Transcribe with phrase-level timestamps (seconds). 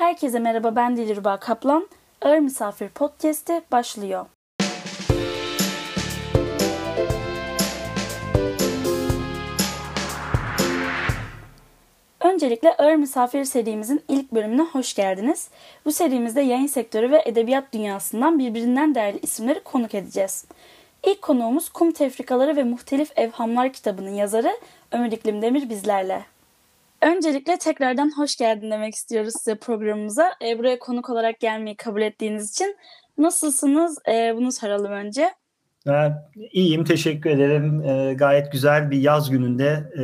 [0.00, 1.88] Herkese merhaba ben Dilruba Kaplan.
[2.22, 4.26] Ağır Misafir Podcast'i başlıyor.
[12.20, 15.48] Öncelikle Ağır Misafir serimizin ilk bölümüne hoş geldiniz.
[15.84, 20.44] Bu serimizde yayın sektörü ve edebiyat dünyasından birbirinden değerli isimleri konuk edeceğiz.
[21.06, 24.56] İlk konuğumuz Kum Tefrikaları ve Muhtelif Evhamlar kitabının yazarı
[24.92, 26.24] Ömür İklim Demir bizlerle.
[27.02, 30.30] Öncelikle tekrardan hoş geldin demek istiyoruz size programımıza.
[30.44, 32.76] E, buraya konuk olarak gelmeyi kabul ettiğiniz için.
[33.18, 33.98] Nasılsınız?
[34.08, 35.30] E, bunu soralım önce.
[35.86, 37.82] Ben iyiyim, teşekkür ederim.
[37.84, 39.98] E, gayet güzel bir yaz gününde e,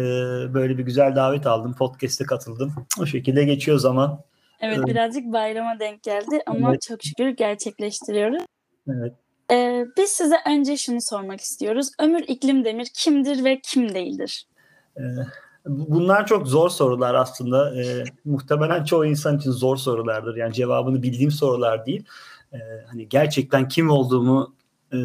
[0.54, 1.74] böyle bir güzel davet aldım.
[1.74, 2.74] Podcast'e katıldım.
[3.01, 4.20] O şekilde geçiyor zaman.
[4.60, 6.82] Evet, ee, birazcık bayrama denk geldi ama evet.
[6.82, 8.42] çok şükür gerçekleştiriyoruz.
[8.88, 9.12] Evet.
[9.51, 11.90] E, biz size önce şunu sormak istiyoruz.
[12.01, 14.46] Ömür İklim Demir kimdir ve kim değildir?
[14.96, 15.26] Evet.
[15.66, 17.83] Bunlar çok zor sorular aslında.
[17.83, 20.37] E, muhtemelen çoğu insan için zor sorulardır.
[20.37, 22.05] Yani cevabını bildiğim sorular değil.
[22.52, 24.55] E, hani gerçekten kim olduğumu
[24.93, 24.99] e,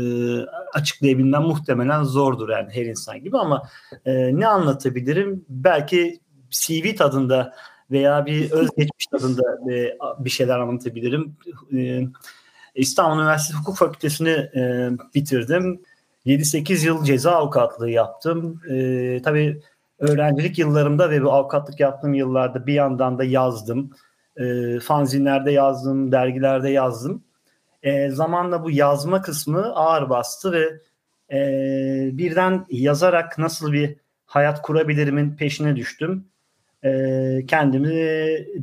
[0.73, 3.63] açıklayabilmem muhtemelen zordur yani her insan gibi ama
[4.05, 5.45] e, ne anlatabilirim?
[5.50, 6.19] Belki
[6.50, 7.53] CV tadında
[7.91, 11.35] veya bir özgeçmiş tadında e, bir şeyler anlatabilirim.
[11.73, 12.02] E,
[12.75, 15.81] İstanbul Üniversitesi Hukuk Fakültesini e, bitirdim.
[16.25, 18.61] 7-8 yıl ceza avukatlığı yaptım.
[18.69, 19.61] E, tabii
[20.02, 23.91] öğrencilik yıllarımda ve bu avukatlık yaptığım yıllarda bir yandan da yazdım.
[24.38, 27.23] E, fanzinlerde yazdım, dergilerde yazdım.
[27.83, 30.81] E, zamanla bu yazma kısmı ağır bastı ve
[31.31, 36.25] e, birden yazarak nasıl bir hayat kurabilirimin peşine düştüm.
[36.83, 36.91] E,
[37.47, 37.89] kendimi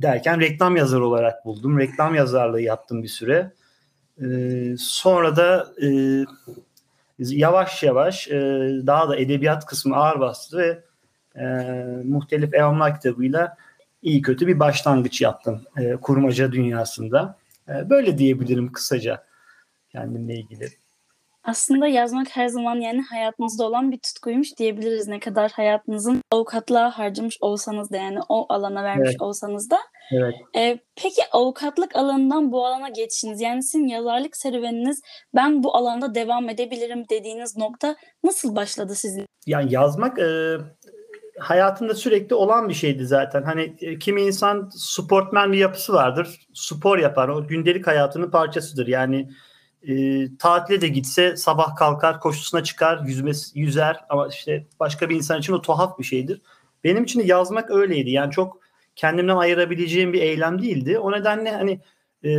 [0.03, 1.78] derken reklam yazarı olarak buldum.
[1.78, 3.53] Reklam yazarlığı yaptım bir süre.
[4.22, 4.27] E,
[4.78, 5.89] sonra da e,
[7.19, 8.41] yavaş yavaş e,
[8.86, 10.88] daha da edebiyat kısmı ağır bastı ve
[11.41, 11.44] e,
[12.05, 13.56] muhtelif evamlar kitabıyla
[14.03, 17.36] iyi kötü bir başlangıç yaptım e, kurmaca dünyasında.
[17.69, 19.25] E, böyle diyebilirim kısaca
[19.92, 20.69] kendimle ilgili.
[21.48, 25.09] Aslında yazmak her zaman yani hayatınızda olan bir tutkuymuş diyebiliriz.
[25.09, 29.22] Ne kadar hayatınızın avukatlığa harcamış olsanız da yani o alana vermiş evet.
[29.22, 29.78] olsanız da.
[30.12, 30.34] Evet.
[30.56, 35.03] Ee, peki avukatlık alanından bu alana geçişiniz yani sizin yazarlık serüveniniz
[35.34, 39.26] ben bu alanda devam edebilirim dediğiniz nokta nasıl başladı sizin?
[39.47, 40.56] Yani yazmak e,
[41.41, 43.43] hayatında sürekli olan bir şeydi zaten.
[43.43, 46.47] Hani e, kimi insan sportmen bir yapısı vardır.
[46.54, 47.28] Spor yapar.
[47.28, 48.87] O gündelik hayatının parçasıdır.
[48.87, 49.31] Yani
[49.82, 55.38] e, tatile de gitse sabah kalkar, koşusuna çıkar, yüzme, yüzer ama işte başka bir insan
[55.38, 56.43] için o tuhaf bir şeydir.
[56.84, 58.10] Benim için yazmak öyleydi.
[58.10, 58.60] Yani çok
[58.97, 60.99] kendimden ayırabileceğim bir eylem değildi.
[60.99, 61.81] O nedenle hani
[62.25, 62.31] e,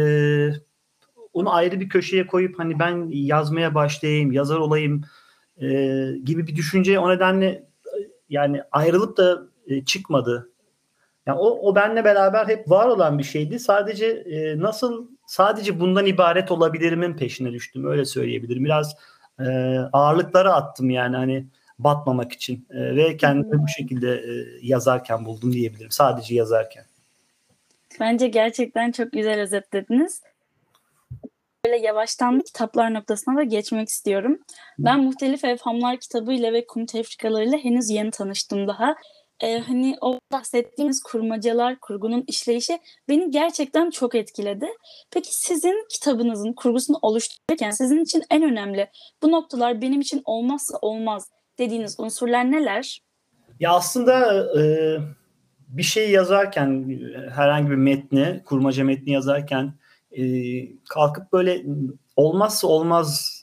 [1.34, 5.02] onu ayrı bir köşeye koyup hani ben yazmaya başlayayım, yazar olayım
[5.62, 5.68] e,
[6.24, 7.69] gibi bir düşünce o nedenle
[8.30, 10.50] yani ayrılıp da e, çıkmadı.
[11.26, 13.60] Yani o, o benle beraber hep var olan bir şeydi.
[13.60, 17.86] Sadece e, nasıl sadece bundan ibaret olabilirimin peşine düştüm.
[17.86, 18.66] Öyle söyleyebilirim.
[18.66, 18.96] Biraz
[19.40, 21.48] e, ağırlıkları attım yani hani
[21.80, 25.92] batmamak için e, ve kendimi bu şekilde e, yazarken buldum diyebilirim.
[25.92, 26.86] Sadece yazarken.
[28.00, 30.22] Bence gerçekten çok güzel özetlediniz.
[31.70, 34.40] Böyle yavaştan kitaplar noktasına da geçmek istiyorum.
[34.80, 38.96] Ben Muhtelif Evhamlar kitabıyla ve Kum Tefrikalarıyla henüz yeni tanıştım daha
[39.40, 44.68] e, hani o bahsettiğimiz kurmacalar, kurgunun işleyişi beni gerçekten çok etkiledi.
[45.12, 48.90] Peki sizin kitabınızın kurgusunu oluştururken sizin için en önemli
[49.24, 53.00] bu noktalar benim için olmazsa olmaz dediğiniz unsurlar neler?
[53.60, 54.64] Ya aslında e,
[55.68, 57.00] bir şey yazarken
[57.36, 59.79] herhangi bir metni, kurmaca metni yazarken
[60.12, 60.24] e,
[60.90, 61.64] kalkıp böyle
[62.16, 63.42] olmazsa olmaz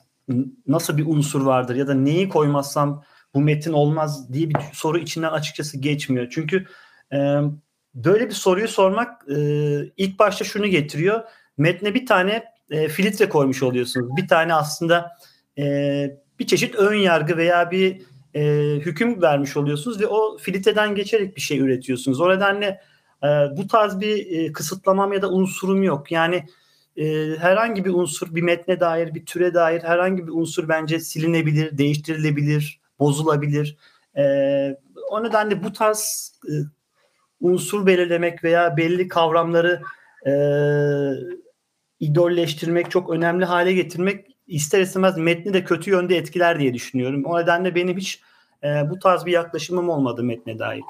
[0.67, 5.31] nasıl bir unsur vardır ya da neyi koymazsam bu metin olmaz diye bir soru içinden
[5.31, 6.27] açıkçası geçmiyor.
[6.29, 6.65] Çünkü
[7.13, 7.41] e,
[7.93, 9.37] böyle bir soruyu sormak e,
[9.97, 11.23] ilk başta şunu getiriyor.
[11.57, 14.17] Metne bir tane e, filtre koymuş oluyorsunuz.
[14.17, 15.11] Bir tane aslında
[15.57, 15.63] e,
[16.39, 18.01] bir çeşit ön yargı veya bir
[18.33, 18.41] e,
[18.79, 22.21] hüküm vermiş oluyorsunuz ve o filtreden geçerek bir şey üretiyorsunuz.
[22.21, 22.81] O nedenle
[23.23, 26.11] e, bu tarz bir e, kısıtlamam ya da unsurum yok.
[26.11, 26.45] Yani
[26.97, 31.77] e, herhangi bir unsur bir metne dair, bir türe dair herhangi bir unsur bence silinebilir,
[31.77, 33.77] değiştirilebilir, bozulabilir.
[34.17, 34.23] E,
[35.11, 36.53] o nedenle bu tarz e,
[37.41, 39.81] unsur belirlemek veya belli kavramları
[40.27, 40.31] e,
[41.99, 47.25] idolleştirmek, çok önemli hale getirmek ister istemez metni de kötü yönde etkiler diye düşünüyorum.
[47.25, 48.21] O nedenle benim hiç
[48.63, 50.83] e, bu tarz bir yaklaşımım olmadı metne dair.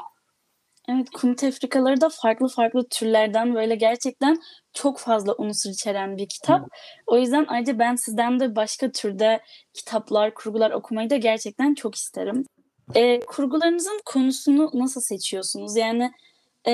[0.89, 4.41] Evet, kum tefrikaları da farklı farklı türlerden böyle gerçekten
[4.73, 6.69] çok fazla unsur içeren bir kitap.
[7.07, 9.41] O yüzden ayrıca ben sizden de başka türde
[9.73, 12.45] kitaplar, kurgular okumayı da gerçekten çok isterim.
[12.95, 15.75] E, kurgularınızın konusunu nasıl seçiyorsunuz?
[15.75, 16.11] Yani
[16.67, 16.73] e,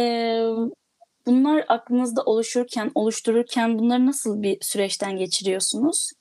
[1.26, 6.12] Bunlar aklınızda oluşurken, oluştururken bunları nasıl bir süreçten geçiriyorsunuz?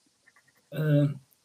[0.73, 0.79] Ee,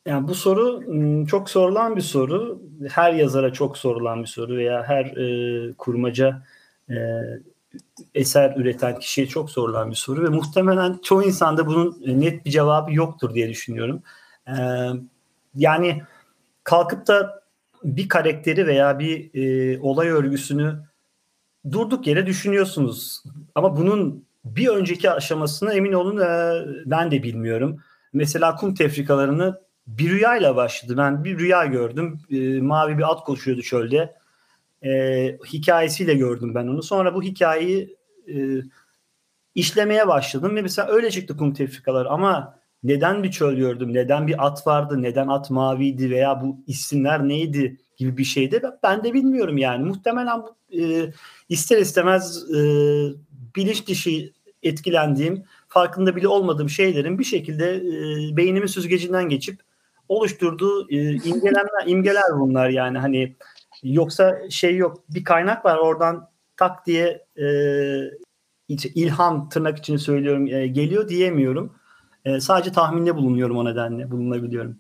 [0.08, 0.84] yani bu soru
[1.26, 2.62] çok sorulan bir soru.
[2.90, 6.44] Her yazara çok sorulan bir soru veya her e, kurmaca
[6.90, 6.96] e,
[8.16, 12.94] eser üreten kişiye çok sorulan bir soru ve muhtemelen çoğu insanda bunun net bir cevabı
[12.94, 14.02] yoktur diye düşünüyorum.
[14.48, 14.54] Ee,
[15.56, 16.02] yani
[16.64, 17.44] kalkıp da
[17.84, 20.80] bir karakteri veya bir e, olay örgüsünü
[21.72, 23.24] durduk yere düşünüyorsunuz.
[23.56, 27.78] Ama bunun bir önceki aşamasını emin olun e, ben de bilmiyorum.
[28.14, 30.98] Mesela kum tefrikalarını bir rüyayla başladı.
[30.98, 32.20] Ben bir rüya gördüm.
[32.32, 34.16] E, mavi bir at koşuyordu çölde.
[34.84, 34.92] E,
[35.54, 36.84] hikayesiyle gördüm ben onu.
[36.84, 37.98] Sonra bu hikayeyi
[38.34, 38.36] e,
[39.56, 44.48] işlemeye başladım ve mesela öyle çıktı kum tefrikaları ama neden bir çöl gördüm, neden bir
[44.48, 49.58] at vardı, neden at maviydi veya bu isimler neydi gibi bir şeydi ben de bilmiyorum
[49.58, 49.86] yani.
[49.86, 50.42] Muhtemelen
[50.80, 51.12] e,
[51.50, 52.60] ister istemez e,
[53.56, 54.32] bilinç dışı
[54.64, 59.67] etkilendiğim, farkında bile olmadığım şeylerin bir şekilde e, beynimin süzgecinden geçip
[60.10, 63.36] oluşturduğu e, imgelenler, imgeler bunlar yani hani
[63.84, 67.48] yoksa şey yok bir kaynak var oradan tak diye e,
[68.96, 71.76] ilham tırnak içini söylüyorum e, geliyor diyemiyorum.
[72.26, 74.80] E, sadece tahminde bulunuyorum o nedenle bulunabiliyorum.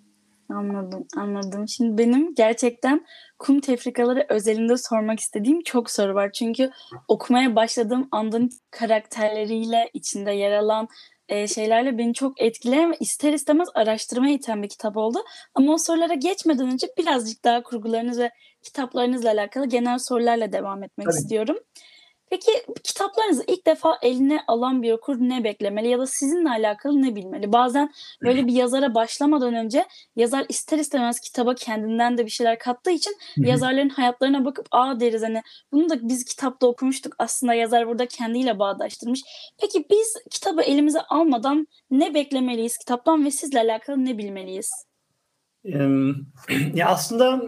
[0.50, 1.68] Anladım, anladım.
[1.68, 3.06] Şimdi benim gerçekten
[3.40, 6.32] kum tefrikaları özelinde sormak istediğim çok soru var.
[6.32, 6.72] Çünkü
[7.08, 10.88] okumaya başladığım andan karakterleriyle içinde yer alan
[11.30, 15.20] e, şeylerle beni çok etkileyen ve ister istemez araştırmaya iten bir kitap oldu.
[15.56, 18.32] Ama o sorulara geçmeden önce birazcık daha kurgularınız ve
[18.64, 21.18] kitaplarınızla alakalı genel sorularla devam etmek Tabii.
[21.18, 21.58] istiyorum.
[22.30, 22.52] Peki
[22.84, 27.54] kitaplarınızı ilk defa eline alan bir okur ne beklemeli ya da sizinle alakalı ne bilmeli?
[27.54, 27.94] Bazen
[28.24, 29.86] böyle bir yazara başlamadan önce
[30.16, 35.24] yazar ister istemez kitaba kendinden de bir şeyler kattığı için yazarların hayatlarına bakıp aa deriz
[35.24, 35.42] hani
[35.72, 39.22] bunu da biz kitapta okumuştuk aslında yazar burada kendiyle bağdaştırmış.
[39.62, 44.72] Peki biz kitabı elimize almadan ne beklemeliyiz kitaptan ve sizle alakalı ne bilmeliyiz?
[46.74, 47.42] ya aslında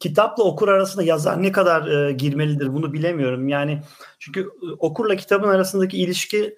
[0.00, 3.48] kitapla okur arasında yazar ne kadar e, girmelidir bunu bilemiyorum.
[3.48, 3.82] Yani
[4.18, 6.56] çünkü e, okurla kitabın arasındaki ilişki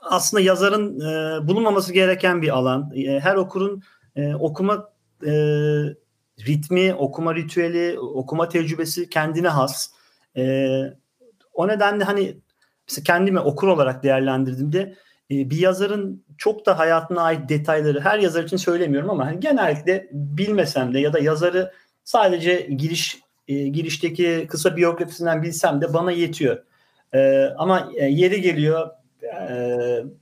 [0.00, 2.92] aslında yazarın e, bulunmaması gereken bir alan.
[2.94, 3.82] E, her okurun
[4.16, 4.90] e, okuma
[5.26, 5.32] e,
[6.46, 9.90] ritmi, okuma ritüeli, okuma tecrübesi kendine has.
[10.36, 10.66] E,
[11.52, 12.36] o nedenle hani
[12.88, 14.94] mesela kendimi okur olarak değerlendirdiğimde
[15.30, 20.08] e, bir yazarın çok da hayatına ait detayları her yazar için söylemiyorum ama hani genellikle
[20.12, 21.72] bilmesem de ya da yazarı
[22.08, 23.18] Sadece giriş
[23.48, 26.62] e, girişteki kısa biyografisinden bilsem de bana yetiyor.
[27.14, 28.90] E, ama e, yeri geliyor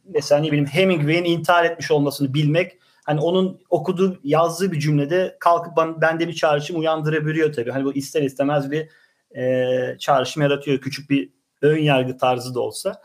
[0.04, 5.76] mesela ne bileyim Hemingway'in intihar etmiş olmasını bilmek hani onun okuduğu yazdığı bir cümlede kalkıp
[5.76, 7.70] bana, bende bir çağrışım uyandırabiliyor tabii.
[7.70, 8.88] Hani bu ister istemez bir
[9.36, 11.30] e, çağrışım yaratıyor küçük bir
[11.62, 13.02] ön yargı tarzı da olsa.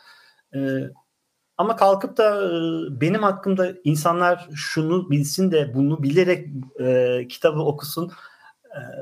[0.56, 0.60] E,
[1.57, 2.51] ama kalkıp da e,
[3.01, 6.48] benim hakkımda insanlar şunu bilsin de bunu bilerek
[6.80, 8.12] e, kitabı okusun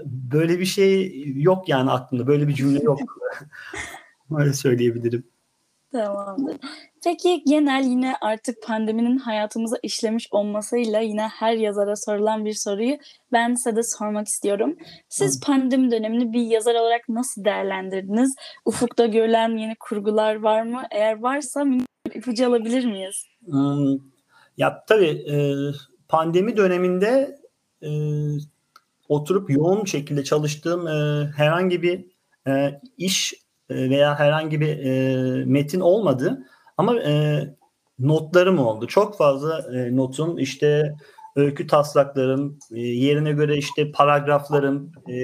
[0.05, 2.27] böyle bir şey yok yani aklımda.
[2.27, 2.99] Böyle bir cümle yok.
[4.37, 5.23] Öyle söyleyebilirim.
[5.91, 6.57] Tamamdır.
[7.03, 12.97] Peki genel yine artık pandeminin hayatımıza işlemiş olmasıyla yine her yazara sorulan bir soruyu
[13.31, 14.77] ben size de sormak istiyorum.
[15.09, 18.35] Siz pandemi dönemini bir yazar olarak nasıl değerlendirdiniz?
[18.65, 20.81] Ufukta görülen yeni kurgular var mı?
[20.91, 21.65] Eğer varsa
[22.13, 23.25] ipucu alabilir miyiz?
[23.45, 23.97] Hmm,
[24.57, 25.25] ya tabii
[26.07, 27.39] pandemi döneminde
[29.09, 32.05] oturup yoğun şekilde çalıştığım e, herhangi bir
[32.47, 33.33] e, iş
[33.69, 36.45] e, veya herhangi bir e, metin olmadı.
[36.77, 37.43] Ama e,
[37.99, 38.87] notlarım oldu.
[38.87, 40.95] Çok fazla e, notum işte
[41.35, 45.15] öykü taslaklarım, e, yerine göre işte paragraflarım, e,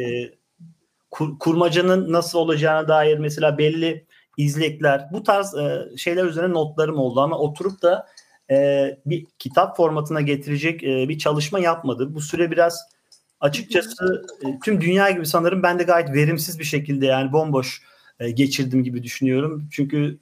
[1.11, 4.05] kur, kurmacanın nasıl olacağına dair mesela belli
[4.37, 8.05] izlekler, bu tarz e, şeyler üzerine notlarım oldu ama oturup da
[8.51, 12.15] e, bir kitap formatına getirecek e, bir çalışma yapmadı.
[12.15, 12.94] Bu süre biraz
[13.39, 17.81] açıkçası e, tüm dünya gibi sanırım ben de gayet verimsiz bir şekilde yani bomboş
[18.19, 19.67] e, geçirdim gibi düşünüyorum.
[19.71, 20.19] Çünkü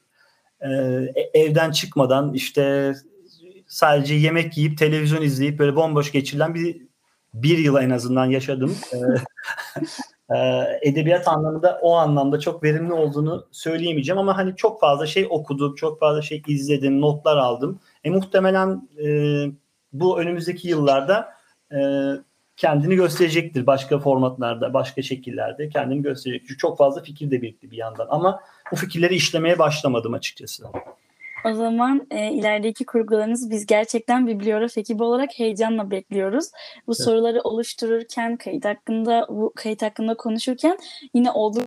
[0.61, 0.69] e,
[1.33, 2.93] evden çıkmadan işte
[3.67, 6.81] sadece yemek yiyip televizyon izleyip böyle bomboş geçirilen bir
[7.33, 8.77] bir yıl en azından yaşadım.
[10.81, 15.99] edebiyat anlamında o anlamda çok verimli olduğunu söyleyemeyeceğim ama hani çok fazla şey okudum, çok
[15.99, 17.79] fazla şey izledim, notlar aldım.
[18.03, 19.07] E, muhtemelen e,
[19.93, 21.33] bu önümüzdeki yıllarda
[21.71, 21.77] e,
[22.63, 26.41] kendini gösterecektir başka formatlarda, başka şekillerde kendini gösterecek.
[26.41, 28.39] Çünkü çok fazla fikir de birikti bir yandan ama
[28.71, 30.63] bu fikirleri işlemeye başlamadım açıkçası.
[31.45, 36.45] O zaman e, ilerideki kurgularınızı biz gerçekten bibliograf ekibi olarak heyecanla bekliyoruz.
[36.87, 37.05] Bu evet.
[37.05, 40.77] soruları oluştururken, kayıt hakkında bu kayıt hakkında konuşurken
[41.13, 41.61] yine olduğu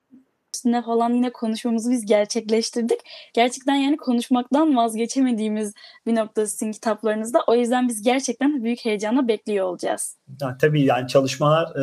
[0.66, 2.98] üstüne falan yine konuşmamızı biz gerçekleştirdik.
[3.34, 5.74] Gerçekten yani konuşmaktan vazgeçemediğimiz
[6.06, 7.44] bir noktası sizin kitaplarınızda.
[7.46, 10.16] O yüzden biz gerçekten büyük heyecanla bekliyor olacağız.
[10.40, 11.76] Ya, tabii yani çalışmalar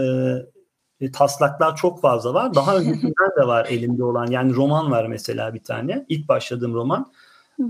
[1.02, 2.56] e, taslaklar çok fazla var.
[2.56, 4.28] Daha öncesinden de var elimde olan.
[4.28, 6.06] Yani roman var mesela bir tane.
[6.10, 7.12] İlk başladığım roman.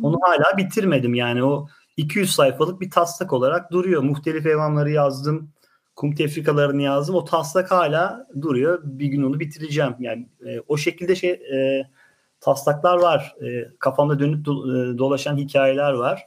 [0.01, 1.67] Onu hala bitirmedim yani o
[1.97, 4.03] 200 sayfalık bir taslak olarak duruyor.
[4.03, 5.52] Muhtelif evamları yazdım.
[5.95, 7.15] Kum tefrikalarını yazdım.
[7.15, 8.81] O taslak hala duruyor.
[8.83, 9.95] Bir gün onu bitireceğim.
[9.99, 11.87] Yani e, o şekilde şey e,
[12.41, 13.35] taslaklar var.
[13.41, 16.25] E, kafamda dönüp do, e, dolaşan hikayeler var.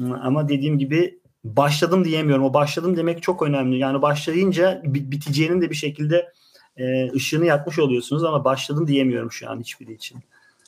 [0.00, 2.44] Ama dediğim gibi başladım diyemiyorum.
[2.44, 3.78] O başladım demek çok önemli.
[3.78, 6.32] Yani başlayınca biteceğinin de bir şekilde
[6.76, 10.18] e, ışığını yakmış oluyorsunuz ama başladım diyemiyorum şu an hiçbiri için.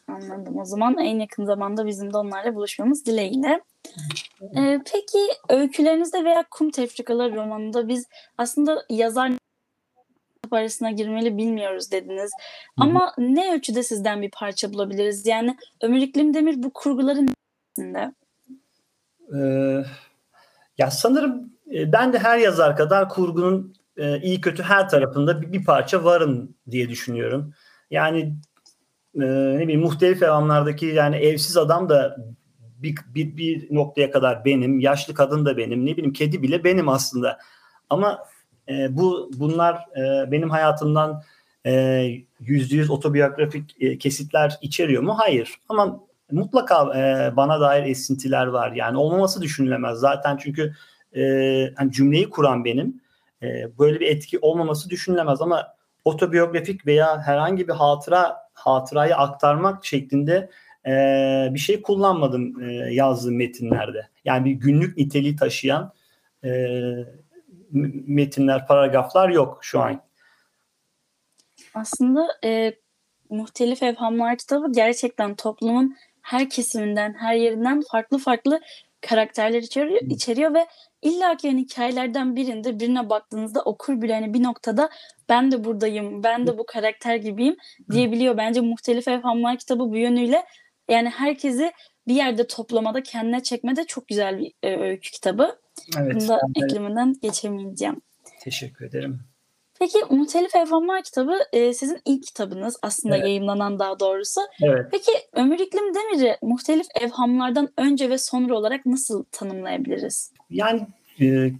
[0.08, 0.58] Anladım.
[0.58, 3.60] O zaman en yakın zamanda bizim de onlarla buluşmamız dileğiyle.
[4.56, 8.06] Ee, peki öykülerinizde veya Kum Tefrikaları romanında biz
[8.38, 9.32] aslında yazar
[10.50, 12.30] arasına girmeli bilmiyoruz dediniz.
[12.78, 12.88] Hı-hı.
[12.88, 15.26] Ama ne ölçüde sizden bir parça bulabiliriz?
[15.26, 17.28] Yani Ömür İklim Demir bu kurguların
[17.78, 18.12] neresinde?
[19.34, 19.84] Ee,
[20.78, 25.52] ya sanırım e, ben de her yazar kadar kurgunun e, iyi kötü her tarafında bir,
[25.52, 27.54] bir parça varım diye düşünüyorum.
[27.90, 28.34] Yani
[29.14, 29.20] e,
[29.58, 32.16] ne bileyim muhtelif evamlardaki yani evsiz adam da
[32.78, 36.88] bir, bir, bir noktaya kadar benim, yaşlı kadın da benim, ne bileyim kedi bile benim
[36.88, 37.38] aslında.
[37.90, 38.18] Ama
[38.68, 41.22] e, bu bunlar e, benim hayatımdan
[42.40, 45.14] yüzde yüz otobiyografik e, kesitler içeriyor mu?
[45.18, 45.54] Hayır.
[45.68, 46.00] Ama
[46.30, 48.72] mutlaka e, bana dair esintiler var.
[48.72, 49.98] Yani olmaması düşünülemez.
[49.98, 50.74] Zaten çünkü
[51.16, 51.22] e,
[51.76, 53.00] hani cümleyi kuran benim.
[53.42, 55.66] E, böyle bir etki olmaması düşünülemez ama
[56.04, 60.50] otobiyografik veya herhangi bir hatıra hatırayı aktarmak şeklinde
[60.86, 60.92] e,
[61.54, 64.08] bir şey kullanmadım e, yazdığım metinlerde.
[64.24, 65.92] Yani bir günlük niteliği taşıyan
[66.44, 66.50] e,
[68.06, 70.00] metinler, paragraflar yok şu an.
[71.74, 72.74] Aslında e,
[73.30, 78.60] Muhtelif Evhamlar kitabı gerçekten toplumun her kesiminden, her yerinden farklı farklı
[79.00, 80.66] karakterler içeriyor, içeriyor ve
[81.02, 84.90] illa ki yani hikayelerden birinde birine baktığınızda okur bile hani bir noktada
[85.28, 87.56] ben de buradayım, ben de bu karakter gibiyim
[87.90, 88.36] diyebiliyor.
[88.36, 90.44] Bence Muhtelif Evhamlar kitabı bu yönüyle
[90.88, 91.72] yani herkesi
[92.08, 95.58] bir yerde toplamada kendine çekmede çok güzel bir e, öykü kitabı.
[95.98, 96.14] Evet.
[96.14, 96.64] Bunu da de...
[96.64, 98.00] ekleminden geçemeyeceğim.
[98.40, 99.20] Teşekkür ederim.
[99.78, 103.26] Peki Muhtelif Evhamlar kitabı e, sizin ilk kitabınız aslında evet.
[103.26, 104.40] yayınlanan daha doğrusu.
[104.62, 104.86] Evet.
[104.90, 110.32] Peki Ömür İklim Demir'i muhtelif evhamlardan önce ve sonra olarak nasıl tanımlayabiliriz?
[110.50, 110.86] Yani
[111.20, 111.52] e,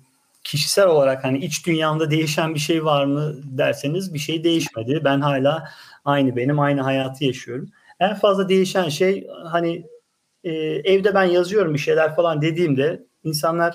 [0.44, 5.00] kişisel olarak hani iç dünyamda değişen bir şey var mı derseniz bir şey değişmedi.
[5.04, 5.68] Ben hala
[6.04, 7.70] aynı benim aynı hayatı yaşıyorum.
[8.00, 9.86] En fazla değişen şey hani
[10.44, 10.52] e,
[10.84, 13.74] evde ben yazıyorum bir şeyler falan dediğimde insanlar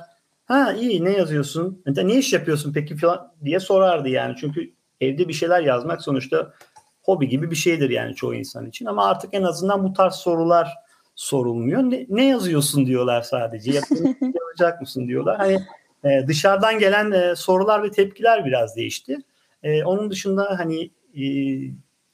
[0.53, 1.83] ha iyi ne yazıyorsun?
[1.86, 4.36] Ne iş yapıyorsun peki falan diye sorardı yani.
[4.39, 6.53] Çünkü evde bir şeyler yazmak sonuçta
[7.01, 8.86] hobi gibi bir şeydir yani çoğu insan için.
[8.86, 10.74] Ama artık en azından bu tarz sorular
[11.15, 11.81] sorulmuyor.
[11.81, 13.72] Ne, ne yazıyorsun diyorlar sadece.
[13.72, 15.38] Yapacak mısın diyorlar.
[15.38, 15.60] Hani
[16.03, 19.17] e, dışarıdan gelen e, sorular ve tepkiler biraz değişti.
[19.63, 21.25] E, onun dışında hani e,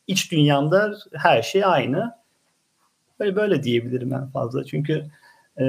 [0.08, 2.20] iç dünyamda her şey aynı.
[3.20, 4.64] Böyle böyle diyebilirim en fazla.
[4.64, 5.06] Çünkü
[5.60, 5.66] e,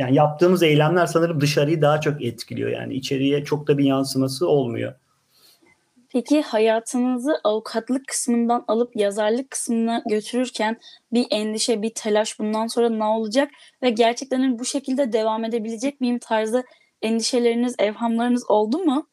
[0.00, 2.70] yani yaptığımız eylemler sanırım dışarıyı daha çok etkiliyor.
[2.70, 4.94] Yani içeriye çok da bir yansıması olmuyor.
[6.12, 10.80] Peki hayatınızı avukatlık kısmından alıp yazarlık kısmına götürürken
[11.12, 13.50] bir endişe, bir telaş bundan sonra ne olacak
[13.82, 16.64] ve gerçekten hani bu şekilde devam edebilecek miyim tarzı
[17.02, 19.06] endişeleriniz, evhamlarınız oldu mu?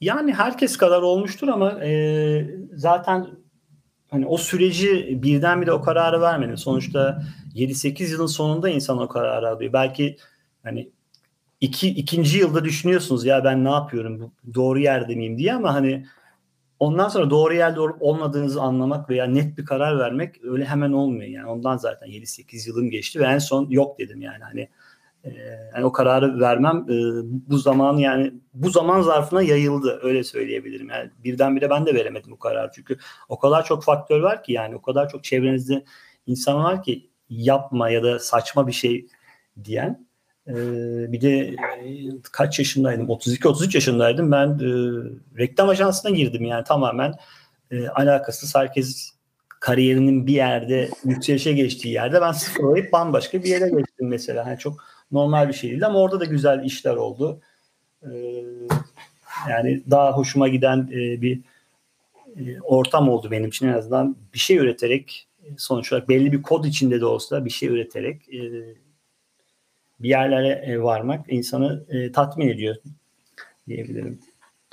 [0.00, 1.90] Yani herkes kadar olmuştur ama e,
[2.72, 3.26] zaten
[4.10, 6.56] hani o süreci birdenbire o kararı vermedim.
[6.56, 7.22] Sonuçta
[7.54, 9.72] 7-8 yılın sonunda insan o kararı alıyor.
[9.72, 10.16] Belki
[10.62, 10.90] hani
[11.60, 15.38] iki, ikinci yılda düşünüyorsunuz ya ben ne yapıyorum doğru yerde miyim?
[15.38, 16.06] diye ama hani
[16.80, 21.30] ondan sonra doğru yerde olup olmadığınızı anlamak veya net bir karar vermek öyle hemen olmuyor.
[21.30, 24.44] Yani ondan zaten 7-8 yılım geçti ve en son yok dedim yani.
[24.44, 24.68] Hani
[25.24, 25.30] e,
[25.74, 26.94] yani o kararı vermem e,
[27.50, 30.88] bu zaman yani bu zaman zarfına yayıldı öyle söyleyebilirim.
[30.90, 34.76] Yani birdenbire ben de veremedim bu kararı çünkü o kadar çok faktör var ki yani
[34.76, 35.84] o kadar çok çevrenizde
[36.26, 39.06] insan var ki yapma ya da saçma bir şey
[39.64, 40.10] diyen
[40.48, 41.56] ee, bir de e,
[42.32, 43.06] kaç yaşındaydım?
[43.06, 44.32] 32-33 yaşındaydım.
[44.32, 44.68] Ben e,
[45.38, 47.14] reklam ajansına girdim yani tamamen
[47.70, 48.54] e, alakasız.
[48.54, 49.10] Herkes
[49.60, 54.48] kariyerinin bir yerde yükselişe geçtiği yerde ben sıfırlayıp bambaşka bir yere geçtim mesela.
[54.48, 57.40] Yani çok normal bir şey değil ama orada da güzel işler oldu.
[58.02, 58.10] E,
[59.50, 61.40] yani daha hoşuma giden e, bir
[62.36, 66.64] e, ortam oldu benim için en azından bir şey üreterek sonuç olarak belli bir kod
[66.64, 68.40] içinde de olsa bir şey üreterek e,
[70.00, 72.76] bir yerlere e, varmak insanı e, tatmin ediyor
[73.68, 74.20] diyebilirim.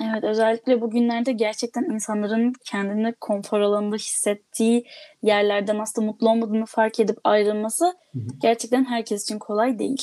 [0.02, 4.86] Evet özellikle bugünlerde gerçekten insanların kendini konfor alanında hissettiği
[5.22, 8.28] yerlerden aslında mutlu olmadığını fark edip ayrılması hı hı.
[8.40, 10.02] gerçekten herkes için kolay değil.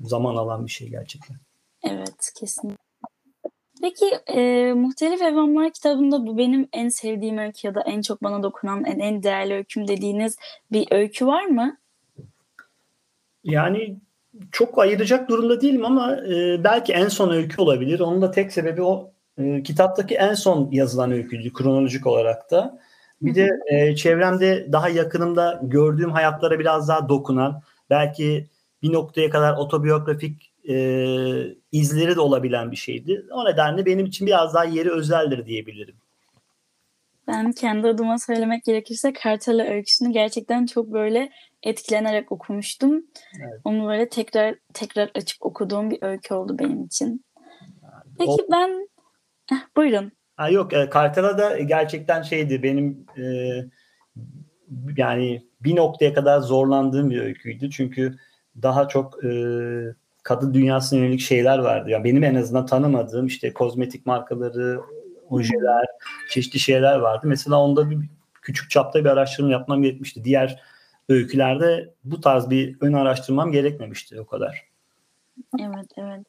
[0.00, 1.36] Zaman alan bir şey gerçekten.
[1.82, 2.76] Evet kesin.
[3.82, 8.42] Peki e, Muhtelif Evamlar kitabında bu benim en sevdiğim öykü ya da en çok bana
[8.42, 10.36] dokunan en, en değerli öyküm dediğiniz
[10.72, 11.76] bir öykü var mı?
[13.44, 13.96] Yani
[14.52, 18.00] çok ayıracak durumda değilim ama e, belki en son öykü olabilir.
[18.00, 22.78] Onun da tek sebebi o e, kitaptaki en son yazılan öyküydü kronolojik olarak da.
[23.22, 28.46] Bir de e, çevremde daha yakınımda gördüğüm hayatlara biraz daha dokunan, belki
[28.82, 30.76] bir noktaya kadar otobiyografik e,
[31.72, 33.26] izleri de olabilen bir şeydi.
[33.30, 35.96] O nedenle benim için biraz daha yeri özeldir diyebilirim.
[37.28, 41.30] Ben kendi adıma söylemek gerekirse Kartalı öyküsünü gerçekten çok böyle
[41.62, 43.06] etkilenerek okumuştum.
[43.40, 43.60] Evet.
[43.64, 47.24] Onu böyle tekrar tekrar açıp okuduğum bir öykü oldu benim için.
[48.18, 48.52] Peki o...
[48.52, 48.88] ben
[49.52, 50.12] eh, buyurun.
[50.36, 53.24] Ha yok e, Kartala da gerçekten şeydi benim e,
[54.96, 57.70] yani bir noktaya kadar zorlandığım bir öyküydü.
[57.70, 58.16] Çünkü
[58.62, 59.30] daha çok e,
[60.22, 61.90] kadın dünyasına yönelik şeyler vardı.
[61.90, 64.80] Yani benim en azından tanımadığım işte kozmetik markaları,
[65.30, 65.86] ojeler,
[66.30, 67.26] çeşitli şeyler vardı.
[67.26, 67.98] Mesela onda bir
[68.42, 70.24] küçük çapta bir araştırma yapmam gerekmişti.
[70.24, 70.62] Diğer
[71.08, 74.70] öykülerde bu tarz bir ön araştırmam gerekmemişti o kadar.
[75.60, 76.26] Evet, evet.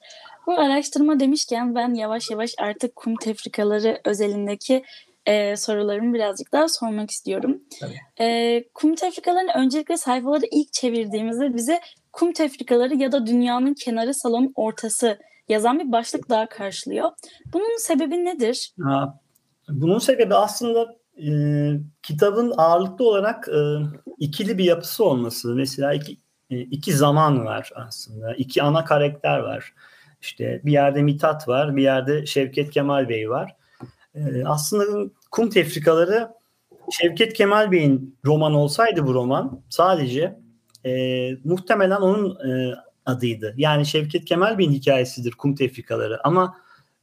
[0.48, 4.84] Bu araştırma demişken ben yavaş yavaş artık kum tefrikaları özelindeki
[5.26, 7.62] e, sorularımı birazcık daha sormak istiyorum.
[8.20, 11.80] E, kum tefrikalarını öncelikle sayfaları ilk çevirdiğimizde bize
[12.14, 17.10] kum tefrikaları ya da dünyanın kenarı salonun ortası yazan bir başlık daha karşılıyor.
[17.54, 18.74] Bunun sebebi nedir?
[18.84, 19.20] Ha,
[19.70, 21.30] bunun sebebi aslında e,
[22.04, 23.60] kitabın ağırlıklı olarak e,
[24.18, 25.56] ikili bir yapısı olması.
[25.56, 26.18] Mesela iki,
[26.50, 28.36] e, iki zaman var aslında.
[28.36, 29.74] İki ana karakter var.
[30.22, 33.56] İşte bir yerde Mithat var, bir yerde Şevket Kemal Bey var.
[34.16, 36.30] E, aslında kum tefrikaları
[36.92, 40.40] Şevket Kemal Bey'in roman olsaydı bu roman sadece
[40.86, 43.54] e, muhtemelen onun e, adıydı.
[43.58, 46.58] Yani Şevket Kemal Bey'in hikayesidir kum tefrikaları ama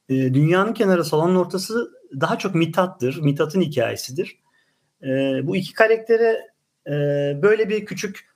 [0.09, 3.23] e, dünyanın kenarı salonun ortası daha çok Mithat'tır.
[3.23, 4.38] Mithat'ın hikayesidir.
[5.03, 5.07] E,
[5.47, 6.51] bu iki karaktere
[6.87, 6.93] e,
[7.43, 8.29] böyle bir küçük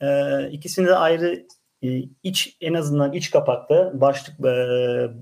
[0.00, 0.08] e,
[0.50, 1.46] ikisini de ayrı
[1.82, 1.88] e,
[2.22, 4.48] iç en azından iç kapakta başlık e,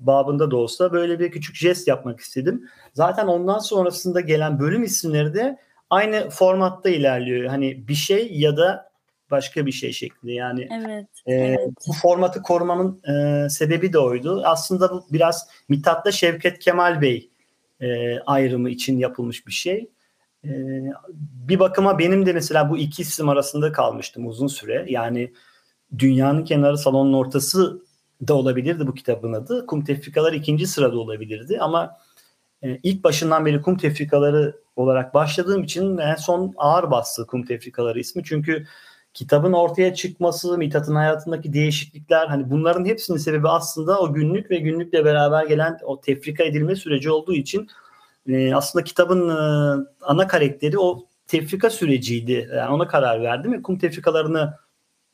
[0.07, 2.69] babında da olsa böyle bir küçük jest yapmak istedim.
[2.93, 5.59] Zaten ondan sonrasında gelen bölüm isimleri de
[5.91, 7.45] aynı formatta ilerliyor.
[7.45, 8.94] Hani bir şey ya da
[9.31, 10.33] başka bir şey şeklinde.
[10.33, 11.71] Yani evet, e, evet.
[11.89, 14.43] bu formatı korumamın e, sebebi de oydu.
[14.45, 17.31] Aslında bu biraz Mithat'la Şevket Kemal Bey
[17.81, 19.91] e, ayrımı için yapılmış bir şey.
[20.45, 20.51] E,
[21.49, 24.87] bir bakıma benim de mesela bu iki isim arasında kalmıştım uzun süre.
[24.89, 25.33] Yani
[25.99, 27.83] dünyanın kenarı salonun ortası
[28.29, 29.67] da olabilirdi bu kitabın adı.
[29.67, 31.97] Kum tefrikalar ikinci sırada olabilirdi ama
[32.63, 38.01] e, ilk başından beri kum tefrikaları olarak başladığım için en son ağır bastı kum tefrikaları
[38.01, 38.25] ismi.
[38.25, 38.67] Çünkü
[39.15, 45.05] kitabın ortaya çıkması, Mithat'ın hayatındaki değişiklikler hani bunların hepsinin sebebi aslında o günlük ve günlükle
[45.05, 47.69] beraber gelen o tefrika edilme süreci olduğu için
[48.29, 52.51] e, aslında kitabın e, ana karakteri o tefrika süreciydi.
[52.57, 54.55] Yani ona karar verdim ve kum tefrikalarını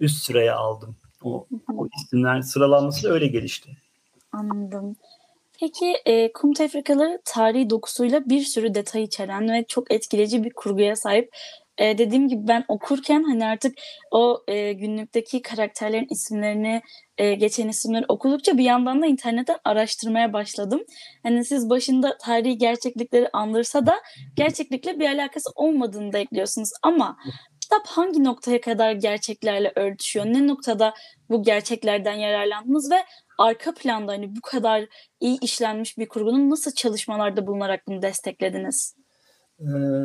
[0.01, 0.97] üst sıraya aldım.
[1.23, 3.71] O, o isimler sıralanması öyle gelişti.
[4.33, 4.97] Anladım.
[5.61, 10.97] Peki e, kum tefrikaları tarihi dokusuyla bir sürü detay içeren ve çok etkileyici bir kurguya
[10.97, 11.31] sahip
[11.81, 13.79] e, dediğim gibi ben okurken hani artık
[14.11, 16.83] o e, günlükteki karakterlerin isimlerini
[17.19, 20.81] e, geçen isimleri okudukça bir yandan da internetten araştırmaya başladım.
[21.23, 23.95] Hani siz başında tarihi gerçeklikleri andırsa da
[24.37, 26.71] gerçeklikle bir alakası olmadığını da ekliyorsunuz.
[26.83, 27.17] Ama
[27.61, 30.27] kitap hangi noktaya kadar gerçeklerle örtüşüyor?
[30.27, 30.95] Ne noktada
[31.31, 33.05] bu gerçeklerden yararlandınız ve
[33.39, 34.87] arka planda hani bu kadar
[35.21, 38.95] iyi işlenmiş bir kurgunun nasıl çalışmalarda bulunarak bunu desteklediniz?
[39.61, 39.65] Ee,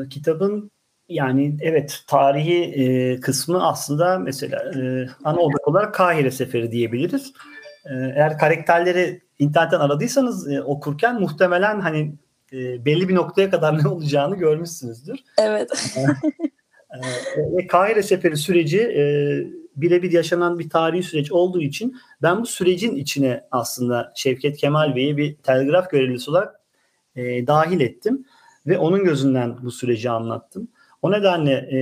[0.09, 0.71] kitabın
[1.09, 7.33] yani evet tarihi e, kısmı aslında mesela e, ana odak olarak Kahire Seferi diyebiliriz.
[7.85, 12.15] E, eğer karakterleri internetten aradıysanız e, okurken muhtemelen hani
[12.53, 15.19] e, belli bir noktaya kadar ne olacağını görmüşsünüzdür.
[15.37, 15.93] Evet.
[15.97, 16.01] e,
[17.41, 19.03] e ve Kahire Seferi süreci e,
[19.75, 25.17] birebir yaşanan bir tarihi süreç olduğu için ben bu sürecin içine aslında Şevket Kemal Bey'i
[25.17, 26.55] bir telgraf görevlisi olarak
[27.15, 28.25] e, dahil ettim
[28.67, 30.67] ve onun gözünden bu süreci anlattım.
[31.05, 31.79] O nedenle e,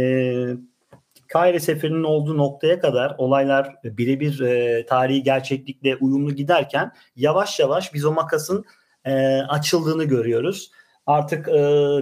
[1.28, 8.06] Kahire seferinin olduğu noktaya kadar olaylar birebir e, tarihi gerçeklikle uyumlu giderken yavaş yavaş biz
[8.06, 8.66] o makasın
[9.06, 10.72] e, açıldığını görüyoruz.
[11.06, 11.54] Artık e,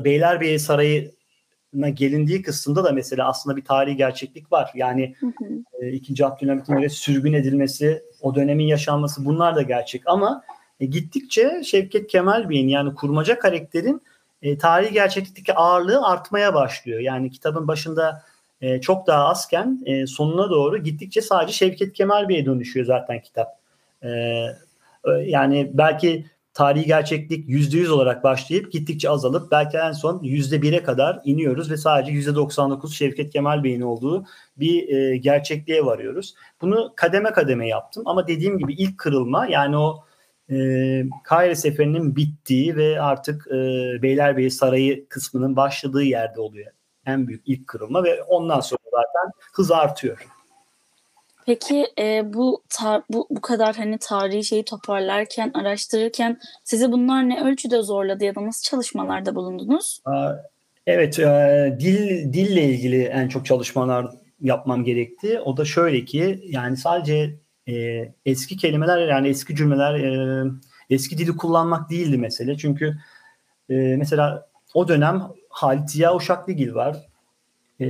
[0.03, 4.71] Beylerbeyi Sarayı'na gelindiği kısımda da mesela aslında bir tarihi gerçeklik var.
[4.75, 5.85] Yani hı hı.
[5.85, 6.25] E, 2.
[6.25, 10.43] Abdülhamit'in öyle sürgün edilmesi, o dönemin yaşanması bunlar da gerçek ama
[10.79, 14.01] e, gittikçe Şevket Kemal Bey'in yani kurmaca karakterin
[14.41, 16.99] e, tarihi gerçeklikteki ağırlığı artmaya başlıyor.
[16.99, 18.23] Yani kitabın başında
[18.61, 23.47] e, çok daha azken e, sonuna doğru gittikçe sadece Şevket Kemal Bey'e dönüşüyor zaten kitap.
[24.03, 24.09] E,
[25.25, 31.71] yani belki tarihi gerçeklik %100 olarak başlayıp gittikçe azalıp belki en son %1'e kadar iniyoruz
[31.71, 34.25] ve sadece %99 Şevket Kemal Bey'in olduğu
[34.57, 36.35] bir e, gerçekliğe varıyoruz.
[36.61, 40.03] Bunu kademe kademe yaptım ama dediğim gibi ilk kırılma yani o
[40.51, 43.55] e, Kahire Seferi'nin bittiği ve artık e,
[44.01, 46.71] Beylerbeyi Sarayı kısmının başladığı yerde oluyor.
[47.05, 50.27] En büyük ilk kırılma ve ondan sonra zaten hız artıyor.
[51.45, 57.43] Peki e, bu, tar- bu bu kadar hani tarihi şeyi toparlarken, araştırırken sizi bunlar ne
[57.43, 60.01] ölçüde zorladı ya da nasıl çalışmalarda bulundunuz?
[60.87, 64.07] Evet, e, dil dille ilgili en çok çalışmalar
[64.41, 65.39] yapmam gerekti.
[65.39, 67.35] O da şöyle ki yani sadece
[67.71, 70.45] e, eski kelimeler yani eski cümleler e,
[70.89, 72.57] eski dili kullanmak değildi mesele.
[72.57, 72.97] Çünkü
[73.69, 76.97] e, mesela o dönem Halit Ziya Uşaklıgil var.
[77.81, 77.87] E,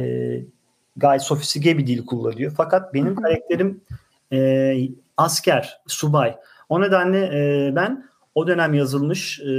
[0.95, 2.53] gayet sofistike bir dil kullanıyor.
[2.57, 3.81] Fakat benim karakterim
[4.33, 4.73] e,
[5.17, 6.35] asker, subay.
[6.69, 9.53] O nedenle e, ben o dönem yazılmış e,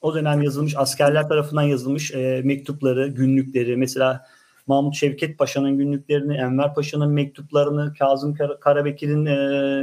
[0.00, 4.26] o dönem yazılmış askerler tarafından yazılmış e, mektupları, günlükleri mesela
[4.66, 9.36] Mahmut Şevket Paşa'nın günlüklerini, Enver Paşa'nın mektuplarını, Kazım Kar- Karabekir'in e,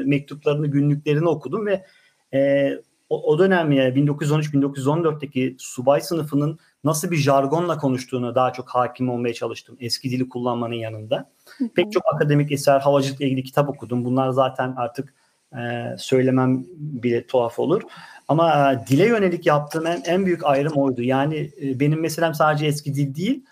[0.05, 1.85] mektuplarını, günlüklerini okudum ve
[2.33, 2.71] e,
[3.09, 9.33] o, o dönem ya 1913-1914'teki subay sınıfının nasıl bir jargonla konuştuğunu daha çok hakim olmaya
[9.33, 9.77] çalıştım.
[9.79, 11.29] Eski dili kullanmanın yanında.
[11.75, 14.05] Pek çok akademik eser, havacılıkla ilgili kitap okudum.
[14.05, 15.13] Bunlar zaten artık
[15.57, 17.81] e, söylemem bile tuhaf olur.
[18.27, 21.01] Ama e, dile yönelik yaptığım en, en büyük ayrım oydu.
[21.01, 23.45] Yani e, benim meselem sadece eski dil değil,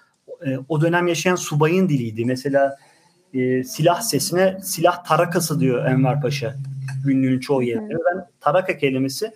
[0.46, 2.26] e, o dönem yaşayan subayın diliydi.
[2.26, 2.78] Mesela
[3.34, 6.56] e, silah sesine silah tarakası diyor Enver Paşa
[7.06, 7.94] günlüğün çoğu yerinde.
[7.94, 9.32] Ben taraka kelimesi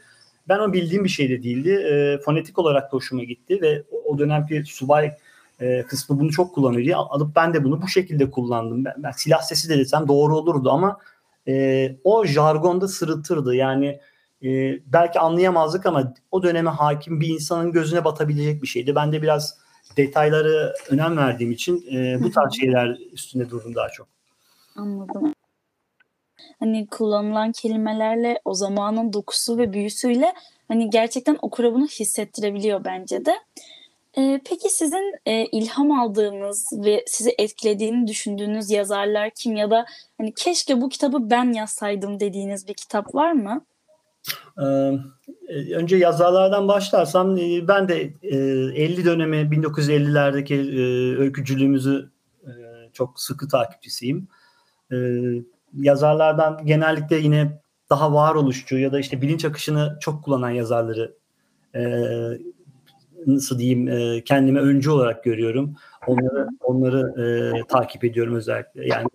[0.50, 1.70] ben o bildiğim bir şey de değildi.
[1.70, 5.12] E, fonetik olarak da hoşuma gitti ve o dönemki subay
[5.60, 8.86] e, kısmı bunu çok kullanıyor diye alıp ben de bunu bu şekilde kullandım.
[8.86, 10.98] Ben, ben silah sesi de desem doğru olurdu ama
[11.48, 13.56] e, o jargonda sırıtırdı.
[13.56, 14.00] Yani
[14.44, 18.96] e, belki anlayamazdık ama o döneme hakim bir insanın gözüne batabilecek bir şeydi.
[18.96, 19.58] Ben de biraz
[19.98, 24.08] detayları önem verdiğim için e, bu tarz şeyler üstünde durdum daha çok.
[24.76, 25.34] Anladım
[26.62, 30.34] hani kullanılan kelimelerle o zamanın dokusu ve büyüsüyle
[30.68, 33.36] hani gerçekten okura bunu hissettirebiliyor bence de.
[34.18, 39.86] Ee, peki sizin e, ilham aldığınız ve sizi etkilediğini düşündüğünüz yazarlar kim ya da
[40.18, 43.66] hani keşke bu kitabı ben yazsaydım dediğiniz bir kitap var mı?
[44.62, 44.64] Ee,
[45.48, 48.38] e, önce yazarlardan başlarsam e, ben de e,
[48.84, 52.12] 50 dönemi 1950'lerdeki e, öykücülüğümüzü
[52.44, 52.52] e,
[52.94, 54.28] çok sıkı takipçisiyim.
[54.92, 54.98] E,
[55.74, 61.16] yazarlardan genellikle yine daha varoluşçu ya da işte bilinç akışını çok kullanan yazarları
[61.76, 61.82] e,
[63.28, 65.76] nasıl diyeyim e, kendime öncü olarak görüyorum.
[66.08, 68.88] Onları onları e, takip ediyorum özellikle.
[68.88, 69.08] Yani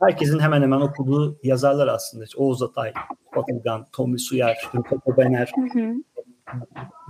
[0.00, 2.24] herkesin hemen hemen okuduğu yazarlar aslında.
[2.24, 2.92] İşte Oğuz Atay,
[3.34, 5.52] Fatılgan, Tommy Suyar, Koko Bener.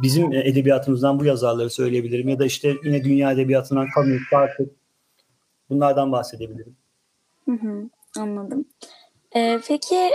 [0.03, 2.29] Bizim edebiyatımızdan bu yazarları söyleyebilirim.
[2.29, 4.65] Ya da işte yine dünya edebiyatından Camus, Sartre
[5.71, 6.77] bunlardan bahsedebilirim.
[7.45, 7.89] Hı hı.
[8.19, 8.65] Anladım.
[9.37, 10.11] Ee, peki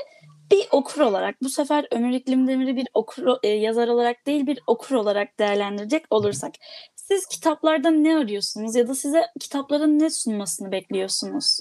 [0.51, 4.59] bir okur olarak bu sefer Ömür İklim Demir'i bir okur e, yazar olarak değil bir
[4.67, 6.53] okur olarak değerlendirecek olursak
[6.95, 11.59] siz kitaplarda ne arıyorsunuz ya da size kitapların ne sunmasını bekliyorsunuz?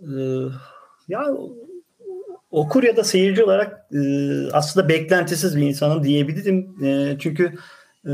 [0.00, 0.06] Ee,
[1.08, 1.26] ya
[2.50, 3.98] okur ya da seyirci olarak e,
[4.52, 6.84] aslında beklentisiz bir insanım diyebilirim.
[6.84, 7.54] E, çünkü
[8.06, 8.10] e,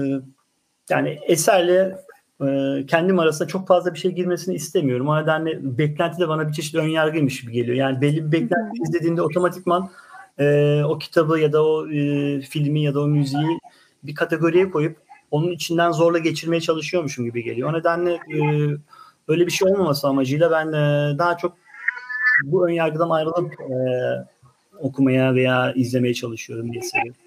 [0.90, 1.96] yani eserle
[2.42, 2.46] e,
[2.86, 5.08] kendim arasında çok fazla bir şey girmesini istemiyorum.
[5.08, 7.76] O nedenle beklenti de bana bir çeşit ön yargıymış gibi geliyor.
[7.76, 9.90] Yani belli bir beklenti izlediğinde otomatikman
[10.38, 13.58] e, o kitabı ya da o e, filmi ya da o müziği
[14.02, 14.96] bir kategoriye koyup
[15.30, 17.70] onun içinden zorla geçirmeye çalışıyormuşum gibi geliyor.
[17.70, 18.38] O nedenle e,
[19.28, 21.56] öyle bir şey olmaması amacıyla ben e, daha çok
[22.42, 23.74] bu ön yargıdan ayrılıp e,
[24.78, 27.20] okumaya veya izlemeye çalışıyorum diye seviyorum.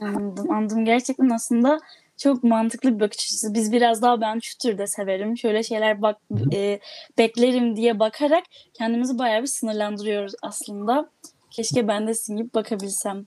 [0.00, 0.84] Anladım, anladım.
[0.84, 1.80] Gerçekten aslında
[2.16, 3.54] çok mantıklı bir bakış açısı.
[3.54, 5.38] Biz biraz daha ben şu türde severim.
[5.38, 6.16] Şöyle şeyler bak
[6.52, 6.80] e,
[7.18, 11.10] beklerim diye bakarak kendimizi bayağı bir sınırlandırıyoruz aslında.
[11.50, 13.26] Keşke ben de sizin gibi bakabilsem.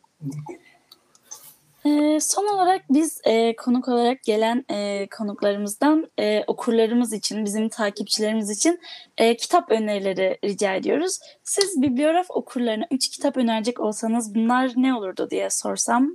[1.86, 8.50] E, son olarak biz e, konuk olarak gelen e, konuklarımızdan e, okurlarımız için, bizim takipçilerimiz
[8.50, 8.80] için
[9.18, 11.20] e, kitap önerileri rica ediyoruz.
[11.44, 16.10] Siz bibliograf okurlarına üç kitap önerecek olsanız bunlar ne olurdu diye sorsam?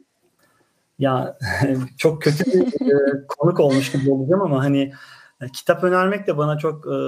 [0.99, 1.39] Ya
[1.99, 4.93] çok kötü bir e, konuk olmuş gibi olacağım ama hani
[5.41, 6.99] e, kitap önermek de bana çok e,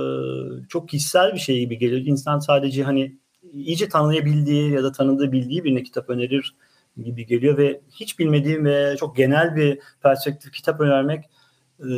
[0.69, 2.01] çok kişisel bir şey gibi geliyor.
[2.07, 3.17] İnsan sadece hani
[3.53, 6.55] iyice tanıyabildiği ya da tanıdığı bildiği birine kitap önerir
[7.05, 11.25] gibi geliyor ve hiç bilmediğim ve çok genel bir perspektif kitap önermek
[11.81, 11.89] e,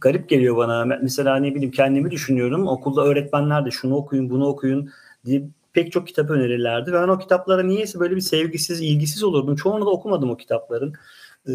[0.00, 0.84] garip geliyor bana.
[1.02, 2.68] Mesela ne bileyim kendimi düşünüyorum.
[2.68, 4.90] Okulda öğretmenler de şunu okuyun, bunu okuyun
[5.24, 6.92] diye pek çok kitap önerirlerdi.
[6.92, 9.56] Ben o kitaplara niyeyse böyle bir sevgisiz, ilgisiz olurdum.
[9.56, 10.94] Çoğunu da okumadım o kitapların.
[11.48, 11.52] Ee,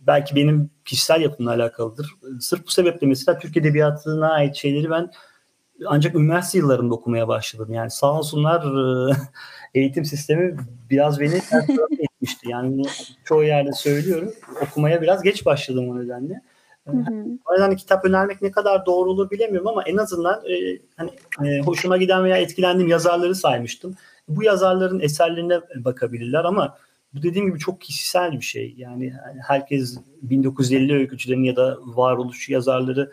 [0.00, 2.14] belki benim kişisel yapımla alakalıdır.
[2.40, 5.10] Sırf bu sebeple mesela Türk Edebiyatı'na ait şeyleri ben
[5.86, 7.72] ancak üniversite yıllarında okumaya başladım.
[7.72, 8.62] Yani sağ olsunlar
[9.10, 9.14] e,
[9.80, 10.56] eğitim sistemi
[10.90, 11.34] biraz beni
[11.98, 12.48] etmişti.
[12.50, 12.82] Yani
[13.24, 14.32] çoğu yerde söylüyorum.
[14.62, 16.40] Okumaya biraz geç başladım o nedenle.
[16.88, 17.12] Hı hı.
[17.46, 21.10] O yüzden hani kitap önermek ne kadar doğru olur bilemiyorum ama en azından e, hani
[21.44, 23.94] e, hoşuma giden veya etkilendiğim yazarları saymıştım.
[24.28, 26.76] Bu yazarların eserlerine bakabilirler ama
[27.14, 28.74] bu dediğim gibi çok kişisel bir şey.
[28.76, 29.12] Yani
[29.46, 33.12] herkes 1950 öykücülerin ya da varoluş yazarları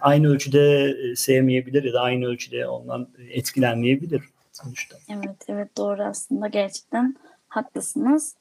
[0.00, 4.96] aynı ölçüde sevmeyebilir ya da aynı ölçüde ondan etkilenmeyebilir sonuçta.
[5.08, 7.16] Evet evet doğru aslında gerçekten
[7.48, 8.34] haklısınız.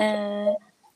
[0.00, 0.46] Ee,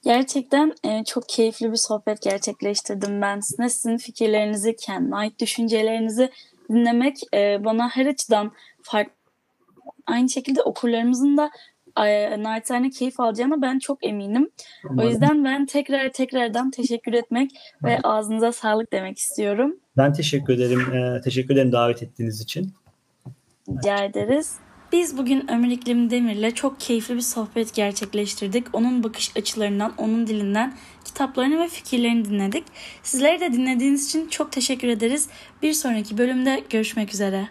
[0.05, 3.69] gerçekten e, çok keyifli bir sohbet gerçekleştirdim ben sizinle.
[3.69, 6.31] Sizin fikirlerinizi, kendi ait düşüncelerinizi
[6.71, 9.13] dinlemek e, bana her açıdan farklı.
[10.07, 11.51] Aynı şekilde okurlarımızın da e,
[12.43, 14.51] naçizane keyif alacağına ben çok eminim.
[14.85, 15.09] Umarım.
[15.09, 17.51] O yüzden ben tekrar tekrardan teşekkür etmek
[17.85, 19.77] ve ağzınıza sağlık demek istiyorum.
[19.97, 20.95] Ben teşekkür ederim.
[20.95, 22.73] Ee, teşekkür ederim davet ettiğiniz için.
[23.69, 24.57] Rica ederiz.
[24.93, 28.67] Biz bugün Ömür İklim Demir'le çok keyifli bir sohbet gerçekleştirdik.
[28.73, 32.65] Onun bakış açılarından, onun dilinden kitaplarını ve fikirlerini dinledik.
[33.03, 35.29] Sizleri de dinlediğiniz için çok teşekkür ederiz.
[35.63, 37.49] Bir sonraki bölümde görüşmek üzere.